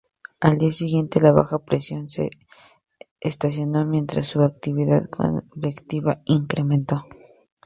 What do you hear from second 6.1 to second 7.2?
incrementó.